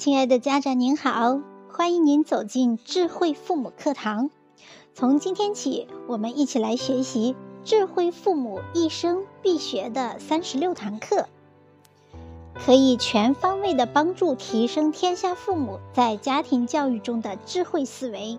[0.00, 4.30] 亲爱的家长您好，欢迎您走进智慧父母课堂。
[4.94, 11.26] 从今天起，我们一起来学习智慧父母一生必学的三十六堂课，
[12.54, 18.38] 可以全方位的帮助提升天下父母在家庭教育中的智慧思维。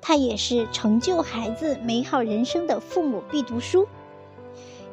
[0.00, 3.86] 它也是成就孩子美好人生的父母必读书，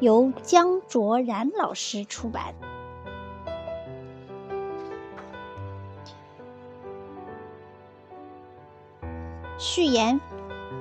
[0.02, 2.56] 由江卓然老师出版。
[9.62, 10.22] 序言：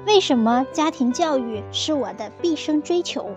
[0.07, 3.29] 为什么家庭教育是我的毕生追求？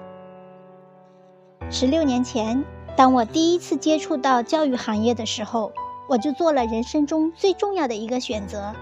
[1.71, 2.63] 十六年前，
[2.95, 5.73] 当我第一次接触到教育行业的时候，
[6.07, 8.75] 我就做了人生中最重要的一个选择：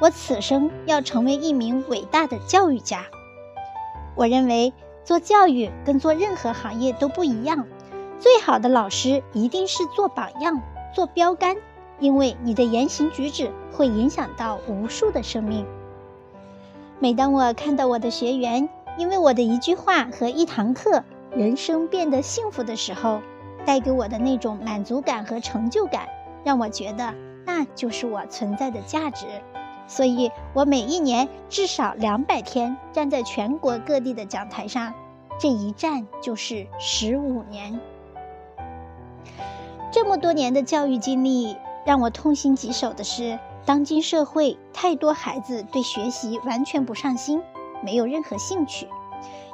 [0.00, 3.06] 我此生要成为一名伟大的教育家。
[4.14, 7.66] 我认为做教育跟做任何行业都不一样，
[8.20, 10.62] 最好的老师一定是做榜样、
[10.94, 11.56] 做标杆，
[11.98, 15.66] 因为你的言行举止会影响到无数的生命。
[17.00, 23.20] 每当我看到我的学员因为我的一句话和一堂课，人生变得幸福的时候，
[23.66, 26.08] 带给我的那种满足感和成就感，
[26.44, 27.12] 让我觉得
[27.44, 29.26] 那就是我存在的价值。
[29.86, 34.94] 所以，我每一年至少两百天站在全国各地的讲台上，
[35.38, 37.80] 这一站就是十五年。
[39.90, 43.38] 这么多年的教育经历，让我痛心疾首的是。
[43.66, 47.42] 当今社会，太多孩子对学习完全不上心，
[47.82, 48.88] 没有任何兴趣。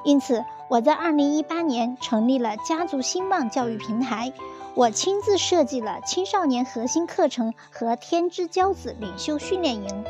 [0.03, 4.33] 因此，我在2018年成立了家族兴旺教育平台，
[4.75, 10.05] 我亲自设计了青少年核心课程和天之骄子领袖训练营。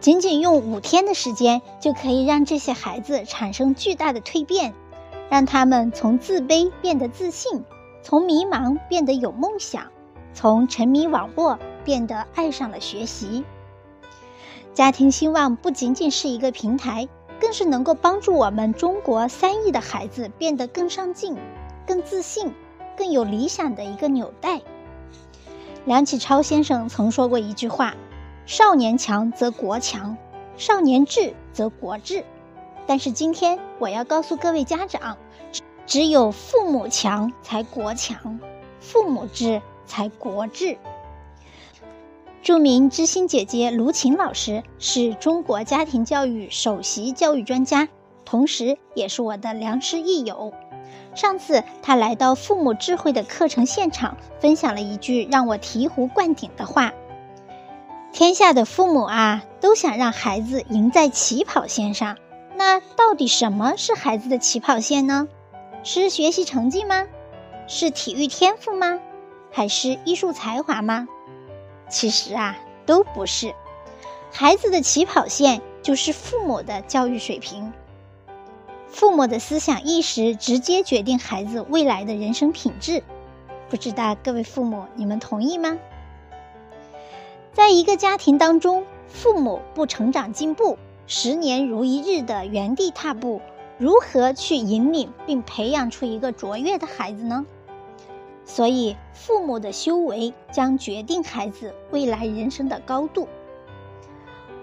[0.00, 4.74] 仅仅用五天的时间，就可以让这些孩子产生巨大的蜕变，
[5.28, 7.64] 让他们从自卑变得自信，
[8.02, 9.84] 从迷茫变得有梦想，
[10.34, 11.58] 从沉迷网络。
[11.86, 13.44] 变得爱上了学习。
[14.74, 17.08] 家庭兴旺不仅仅是一个平台，
[17.40, 21.36] 更是能够帮助我们中国三亿的孩子变得更上进、
[21.86, 22.52] 更自信、
[22.96, 24.60] 更有理想的一个纽带。
[25.84, 27.94] 梁启超先生曾说过一句话
[28.44, 30.16] ：“少年强则国强，
[30.56, 32.24] 少年智则国智。”
[32.88, 35.16] 但是今天我要告诉各位家长，
[35.86, 38.40] 只有父母强才国强，
[38.80, 40.76] 父母智才国智。
[42.46, 47.88] 著名知心姐姐卢琴老师是中国家庭教育首席教育专家，
[48.24, 50.52] 同时也是我的良师益友。
[51.16, 56.92] 上次她来到父母智慧的课程现场，分享了一句让我醍醐灌顶的话
[58.14, 62.16] ：“天下的父母啊，都想让孩子赢在起跑线上。
[62.54, 65.26] 那到底什么是孩子的起跑线呢？
[65.82, 67.08] 是学习成绩吗？
[67.66, 69.00] 是体育天赋吗？
[69.50, 71.08] 还是艺术才华吗？”
[71.88, 73.54] 其实啊，都不是。
[74.32, 77.72] 孩子的起跑线就是父母的教育水平。
[78.88, 83.02] 父母的思想意识直接决定孩子未来的人生品质。
[83.68, 85.78] 不知道各位父母，你们同意吗？
[87.52, 93.40] 在一个家庭当中，父母不成长进步，十年如一日的原地踏步，
[93.78, 97.46] 如何去引领并培养出一个卓越的孩子呢？
[98.46, 103.28] 所以，父母的修为将决定孩子未来人生的高度。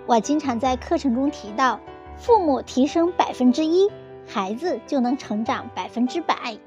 [0.08, 1.80] 我经常在课程中提到，
[2.18, 3.92] 父母提升百分之一，
[4.26, 6.58] 孩子就能成长百分之百。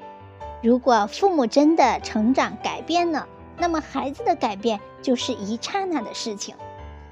[0.62, 3.26] 如果父母真的成长改变了，
[3.58, 6.54] 那么孩子的改变就是一刹那的事情。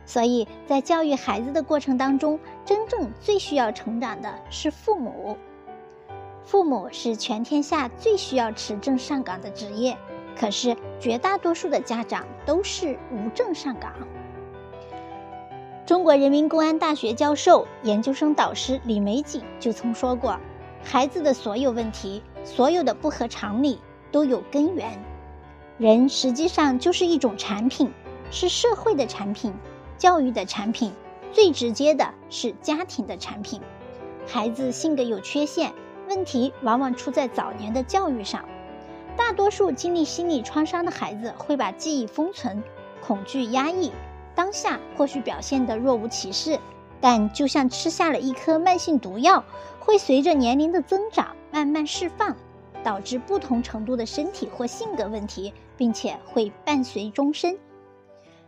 [0.05, 5.39] 所以在教育孩子的过程当中，真正最需要成长的是父母。
[6.45, 9.97] 父母是全天下最需要持证上岗的职业，
[10.39, 13.93] 可是绝大多数的家长都是无证上岗。
[15.87, 20.39] 中国人民公安大学教授、研究生导师李玫瑾就曾说过
[20.85, 23.81] ：“孩子的所有问题，所有的不合常理，
[24.13, 25.03] 都有根源。
[25.79, 27.91] 人实际上就是一种产品，
[28.31, 29.53] 是社会的产品，
[29.97, 30.93] 教育的产品，
[31.33, 33.61] 最直接的是家庭的产品。
[34.27, 35.73] 孩子性格有缺陷。”
[36.09, 38.45] 问题往往出在早年的教育上，
[39.17, 42.63] 大多数经历心理创伤的孩子会把记忆封存，
[43.01, 43.93] 恐惧压抑，
[44.35, 46.59] 当下或许表现得若无其事，
[47.01, 49.45] 但就像吃下了一颗慢性毒药，
[49.81, 52.37] 会随着年龄的增长慢慢释放，
[52.83, 57.59] 导致不同程度的身体或性格问题，并且会伴随终身。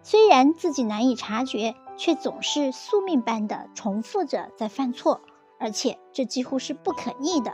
[0.03, 5.21] 虽然自己难以察觉，却总是宿命般的重复着在犯错。
[5.59, 7.53] 而且这几乎是不可逆的，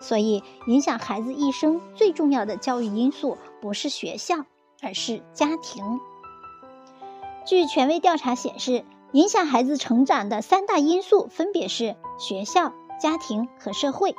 [0.00, 4.44] 所以影响孩子一生最重要的教育因素不是学校，
[4.82, 6.00] 而是家庭。
[7.46, 14.14] 据权威调查显示，影响孩子成长的三大因素分别是学校、家庭和社会。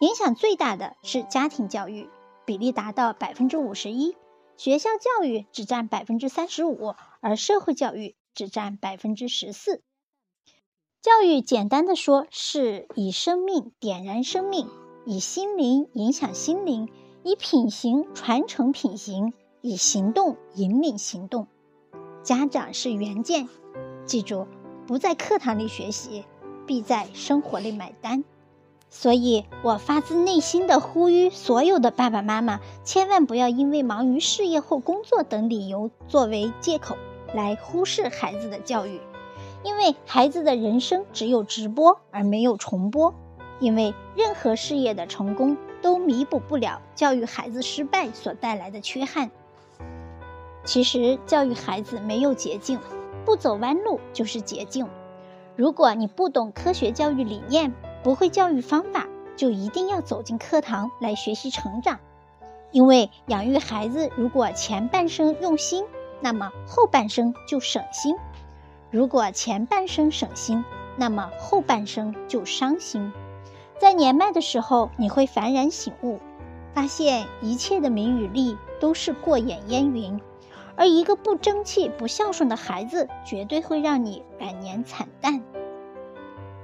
[0.00, 2.08] 影响最大的是家庭教育，
[2.44, 4.12] 比例达到百分之五十一；
[4.56, 9.82] 学校教育只占百分之三十五，而社会教育只占百分之十四。
[11.00, 14.68] 教育简单的说，是以生命点燃生命，
[15.06, 16.88] 以心灵影响心灵，
[17.22, 21.46] 以品行传承品行，以行动引领行动。
[22.24, 23.48] 家长是原件，
[24.06, 24.48] 记住，
[24.88, 26.24] 不在课堂里学习，
[26.66, 28.24] 必在生活里买单。
[28.90, 36.96] 所以我发自内心的呼吁所有的爸爸妈妈，千万不要因为忙于事业或工作等理由作为借口
[37.32, 39.00] 来忽视孩子的教育，
[39.62, 43.14] 因为孩子的人生只有直播而没有重播，
[43.60, 49.30] 因为任何事业的成功都弥补不了教育孩子失败所带来的缺憾。
[50.64, 52.78] 其实教育孩子没有捷径，
[53.24, 54.86] 不走弯路就是捷径。
[55.56, 61.98] 如果你不懂科学教育理念，不会教育方法，就一定要走进课堂来学习成长。
[62.70, 65.84] 因为养育孩子，如果前半生用心，
[66.20, 68.14] 那么后半生就省心；
[68.90, 70.64] 如果前半生省心，
[70.96, 73.12] 那么后半生就伤心。
[73.78, 76.18] 在年迈的时候，你会幡然醒悟，
[76.72, 80.18] 发现一切的名与利都是过眼烟云，
[80.74, 85.42] 而一个不争气、不孝顺的孩子，绝对会让你晚年惨淡。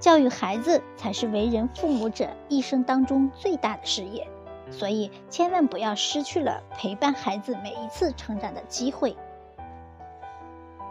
[0.01, 4.27] 教育孩子才是为人父母者一生当中最大的事业，
[4.71, 9.15] 所以千万不要失去了陪伴孩子每一次成长的机会。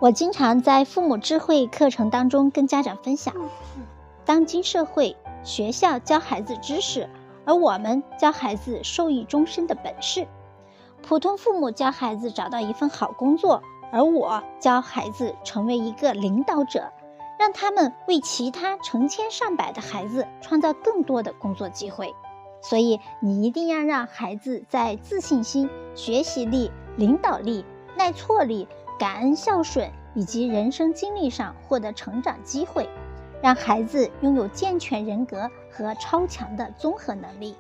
[0.04, 3.34] 我经常在父母智慧课程当中跟家长分享，
[4.26, 5.16] 当今社会
[5.46, 7.10] 学校教孩子知识，
[7.46, 10.26] 而我们教孩子受益终身的本事；
[11.02, 13.64] 普通父母教孩子找到一份好工作，
[13.94, 16.92] 而我教孩子成为一个领导者。
[17.40, 22.14] 让他们为其他成千上百的孩子创造更多的工作机会，
[22.62, 27.64] 所以你一定要让孩子在自信心、学习力、领导力、
[27.98, 28.68] 耐挫力、
[29.04, 32.88] 感恩孝顺以及人生经历上获得成长机会，
[33.42, 37.54] 让孩子拥有健全人格和超强的综合能力。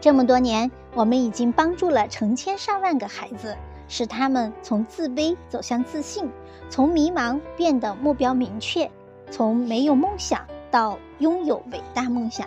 [0.00, 3.56] 这么多年，我们已经帮助了成千上万个孩子。
[3.88, 6.30] 使他们从自卑走向自信，
[6.68, 8.88] 从迷茫变得目标明确，
[9.28, 12.46] 从没有梦想到拥有伟大梦想。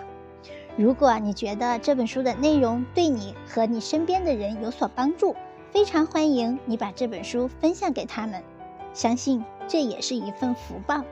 [0.77, 5.35] 如果你觉得这本书的内容对你和你身边的人有所帮助，
[5.73, 8.43] 非常欢迎你把这本书分享给他们，
[8.93, 11.03] 相信这也是一份福报。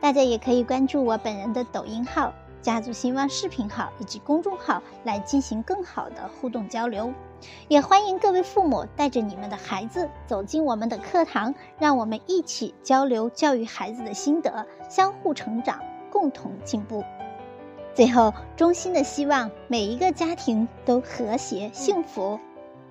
[0.00, 2.34] 大家也可以关注我本人的抖音号。
[2.60, 7.12] 家族兴旺视频号以及公众号来进行更好的互动交流，
[7.68, 15.78] 也欢迎各位父母带着你们的孩子走进我们的课堂，让我们一起交流教育孩子的心得，相互成长，
[16.10, 17.04] 共同进步。
[17.94, 22.40] 最后，衷心的希望每一个家庭都和谐幸福，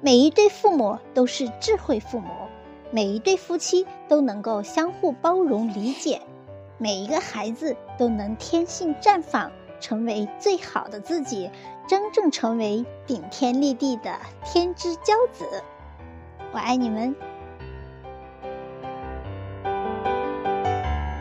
[0.05, 2.27] 每一对父母都是智慧父母，
[2.91, 6.21] 每一对夫妻都能够相互包容理解，
[6.77, 9.49] 每一个孩子都能天性绽放。
[9.79, 11.49] 成为最好的自己，
[11.87, 15.45] 真正成为顶天立地的天之骄子。
[16.53, 17.15] 我爱你们。